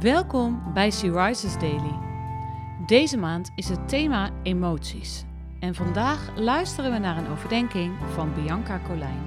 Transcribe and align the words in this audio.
Welkom 0.00 0.72
bij 0.72 0.90
Sea 0.90 1.26
Rises 1.26 1.58
Daily. 1.58 1.98
Deze 2.86 3.16
maand 3.16 3.50
is 3.56 3.68
het 3.68 3.88
thema 3.88 4.42
emoties. 4.42 5.24
En 5.60 5.74
vandaag 5.74 6.36
luisteren 6.38 6.92
we 6.92 6.98
naar 6.98 7.16
een 7.16 7.26
overdenking 7.26 7.96
van 8.12 8.34
Bianca 8.34 8.80
Colijn. 8.86 9.22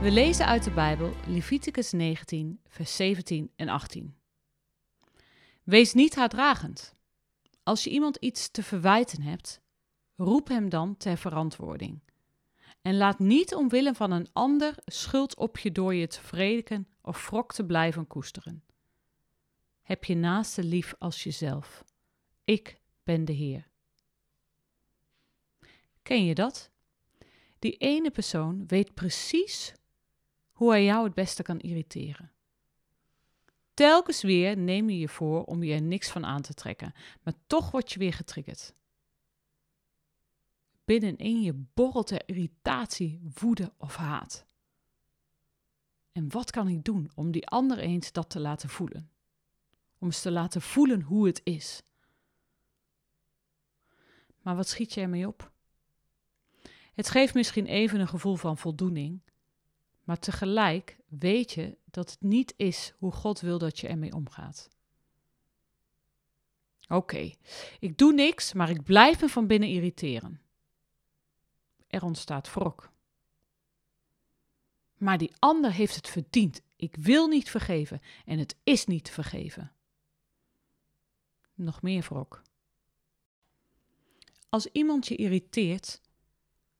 We 0.00 0.10
lezen 0.10 0.46
uit 0.46 0.64
de 0.64 0.70
Bijbel 0.70 1.12
Leviticus 1.26 1.92
19, 1.92 2.60
vers 2.68 2.96
17 2.96 3.50
en 3.56 3.68
18. 3.68 4.14
Wees 5.62 5.94
niet 5.94 6.14
haatdragend. 6.14 6.94
Als 7.62 7.84
je 7.84 7.90
iemand 7.90 8.16
iets 8.16 8.50
te 8.50 8.62
verwijten 8.62 9.22
hebt, 9.22 9.60
roep 10.16 10.48
hem 10.48 10.68
dan 10.68 10.96
ter 10.96 11.16
verantwoording. 11.16 12.03
En 12.84 12.96
laat 12.96 13.18
niet 13.18 13.54
omwille 13.54 13.94
van 13.94 14.10
een 14.10 14.28
ander 14.32 14.74
schuld 14.84 15.36
op 15.36 15.58
je 15.58 15.72
door 15.72 15.94
je 15.94 16.06
te 16.06 16.20
wreken 16.30 16.88
of 17.02 17.28
wrok 17.30 17.52
te 17.52 17.64
blijven 17.64 18.06
koesteren. 18.06 18.64
Heb 19.82 20.04
je 20.04 20.14
naaste 20.14 20.64
lief 20.64 20.94
als 20.98 21.22
jezelf. 21.22 21.84
Ik 22.44 22.80
ben 23.02 23.24
de 23.24 23.32
Heer. 23.32 23.68
Ken 26.02 26.24
je 26.24 26.34
dat? 26.34 26.70
Die 27.58 27.76
ene 27.76 28.10
persoon 28.10 28.66
weet 28.66 28.94
precies 28.94 29.72
hoe 30.52 30.70
hij 30.70 30.84
jou 30.84 31.04
het 31.04 31.14
beste 31.14 31.42
kan 31.42 31.60
irriteren. 31.60 32.32
Telkens 33.74 34.22
weer 34.22 34.56
neem 34.56 34.90
je 34.90 34.98
je 34.98 35.08
voor 35.08 35.44
om 35.44 35.62
je 35.62 35.74
er 35.74 35.82
niks 35.82 36.10
van 36.10 36.24
aan 36.24 36.42
te 36.42 36.54
trekken, 36.54 36.92
maar 37.22 37.34
toch 37.46 37.70
word 37.70 37.92
je 37.92 37.98
weer 37.98 38.12
getriggerd. 38.12 38.74
Binnenin 40.84 41.42
je 41.42 41.52
borrelt 41.74 42.10
er 42.10 42.22
irritatie, 42.28 43.20
woede 43.34 43.72
of 43.78 43.96
haat. 43.96 44.46
En 46.12 46.30
wat 46.30 46.50
kan 46.50 46.68
ik 46.68 46.84
doen 46.84 47.10
om 47.14 47.30
die 47.30 47.46
ander 47.46 47.78
eens 47.78 48.12
dat 48.12 48.30
te 48.30 48.40
laten 48.40 48.68
voelen? 48.68 49.10
Om 49.98 50.12
ze 50.12 50.20
te 50.20 50.30
laten 50.30 50.62
voelen 50.62 51.02
hoe 51.02 51.26
het 51.26 51.40
is. 51.44 51.82
Maar 54.40 54.56
wat 54.56 54.68
schiet 54.68 54.94
je 54.94 55.00
ermee 55.00 55.26
op? 55.26 55.52
Het 56.94 57.10
geeft 57.10 57.34
misschien 57.34 57.66
even 57.66 58.00
een 58.00 58.08
gevoel 58.08 58.36
van 58.36 58.58
voldoening, 58.58 59.20
maar 60.04 60.18
tegelijk 60.18 60.98
weet 61.08 61.52
je 61.52 61.78
dat 61.84 62.10
het 62.10 62.20
niet 62.20 62.54
is 62.56 62.94
hoe 62.98 63.12
God 63.12 63.40
wil 63.40 63.58
dat 63.58 63.78
je 63.78 63.88
ermee 63.88 64.14
omgaat. 64.14 64.68
Oké, 66.88 67.32
ik 67.78 67.98
doe 67.98 68.12
niks, 68.12 68.52
maar 68.52 68.70
ik 68.70 68.82
blijf 68.82 69.20
me 69.20 69.28
van 69.28 69.46
binnen 69.46 69.68
irriteren. 69.68 70.43
Er 71.94 72.02
ontstaat 72.02 72.52
wrok. 72.54 72.92
Maar 74.94 75.18
die 75.18 75.32
ander 75.38 75.72
heeft 75.72 75.94
het 75.94 76.08
verdiend. 76.08 76.62
Ik 76.76 76.96
wil 76.96 77.26
niet 77.26 77.50
vergeven 77.50 78.00
en 78.24 78.38
het 78.38 78.56
is 78.64 78.86
niet 78.86 79.10
vergeven. 79.10 79.72
Nog 81.54 81.82
meer 81.82 82.02
wrok. 82.02 82.42
Als 84.48 84.66
iemand 84.66 85.06
je 85.06 85.16
irriteert, 85.16 86.00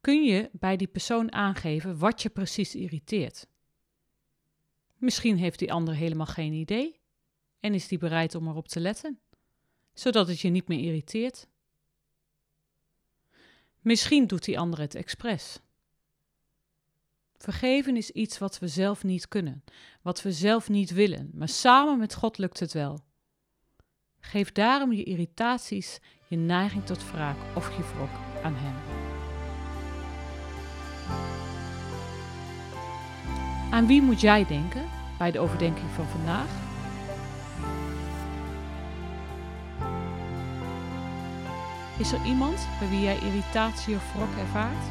kun 0.01 0.25
je 0.25 0.51
bij 0.53 0.77
die 0.77 0.87
persoon 0.87 1.33
aangeven 1.33 1.98
wat 1.98 2.23
je 2.23 2.29
precies 2.31 2.75
irriteert. 2.75 3.47
Misschien 4.97 5.37
heeft 5.37 5.59
die 5.59 5.73
ander 5.73 5.95
helemaal 5.95 6.27
geen 6.27 6.53
idee 6.53 7.01
en 7.61 7.75
is 7.75 7.89
die 7.89 7.98
bereid 7.98 8.35
om 8.35 8.48
erop 8.48 8.69
te 8.69 8.81
letten, 8.81 9.20
zodat 9.92 10.29
het 10.29 10.41
je 10.41 10.48
niet 10.48 10.69
meer 10.69 10.81
irriteert. 10.81 11.48
Misschien 13.85 14.27
doet 14.27 14.45
die 14.45 14.59
ander 14.59 14.81
het 14.81 14.95
expres. 14.95 15.59
Vergeven 17.37 17.97
is 17.97 18.11
iets 18.11 18.39
wat 18.39 18.59
we 18.59 18.69
zelf 18.69 19.03
niet 19.03 19.29
kunnen, 19.29 19.65
wat 20.03 20.23
we 20.23 20.33
zelf 20.33 20.69
niet 20.69 20.91
willen, 20.91 21.31
maar 21.35 21.49
samen 21.49 21.99
met 21.99 22.15
God 22.15 22.39
lukt 22.39 22.61
het 22.61 22.73
wel. 22.73 23.01
Geef 24.21 24.53
daarom 24.53 24.93
je 24.93 25.05
irritaties, 25.05 25.98
je 26.29 26.36
neiging 26.36 26.86
tot 26.86 27.11
wraak 27.11 27.36
of 27.57 27.77
je 27.77 27.83
wrok 27.83 28.42
aan 28.42 28.55
Hem. 28.57 28.75
Aan 33.73 33.87
wie 33.87 34.03
moet 34.03 34.20
jij 34.20 34.47
denken 34.47 34.89
bij 35.19 35.31
de 35.31 35.39
overdenking 35.39 35.91
van 35.91 36.07
vandaag? 36.07 36.64
Is 41.99 42.13
er 42.13 42.25
iemand 42.25 42.69
bij 42.79 42.89
wie 42.89 43.01
jij 43.01 43.19
irritatie 43.19 43.95
of 43.95 44.13
wrok 44.13 44.37
ervaart? 44.39 44.85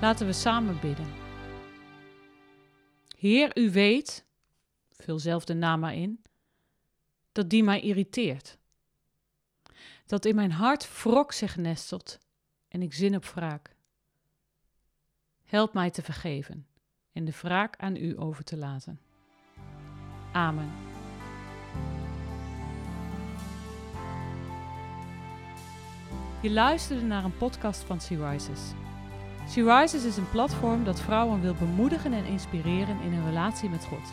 Laten 0.00 0.26
we 0.26 0.32
samen 0.32 0.80
bidden. 0.80 1.06
Heer, 3.18 3.58
u 3.58 3.70
weet, 3.70 4.24
vul 4.90 5.18
zelf 5.18 5.44
de 5.44 5.54
naam 5.54 5.80
maar 5.80 5.94
in, 5.94 6.22
dat 7.32 7.50
die 7.50 7.62
mij 7.62 7.80
irriteert. 7.80 8.60
Dat 10.06 10.24
in 10.24 10.34
mijn 10.34 10.52
hart 10.52 11.02
wrok 11.02 11.32
zich 11.32 11.56
nestelt 11.56 12.18
en 12.68 12.82
ik 12.82 12.94
zin 12.94 13.16
op 13.16 13.24
wraak. 13.24 13.76
Help 15.44 15.74
mij 15.74 15.90
te 15.90 16.02
vergeven 16.02 16.66
en 17.12 17.24
de 17.24 17.32
wraak 17.42 17.76
aan 17.76 17.96
u 17.96 18.20
over 18.20 18.44
te 18.44 18.56
laten. 18.56 19.00
Amen. 20.32 20.70
Je 26.42 26.50
luisterde 26.50 27.02
naar 27.02 27.24
een 27.24 27.36
podcast 27.36 27.80
van 27.80 28.00
Sea 28.00 28.30
Rises. 28.30 28.60
She 29.48 29.62
Rises 29.62 30.04
is 30.04 30.16
een 30.16 30.30
platform 30.30 30.84
dat 30.84 31.00
vrouwen 31.00 31.40
wil 31.40 31.54
bemoedigen 31.54 32.12
en 32.12 32.24
inspireren 32.24 33.00
in 33.00 33.12
hun 33.12 33.26
relatie 33.26 33.68
met 33.68 33.84
God. 33.84 34.12